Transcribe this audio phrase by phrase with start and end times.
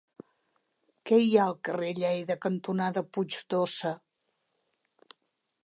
[1.09, 3.95] Què hi ha al carrer Lleida cantonada Puig d'Óssa?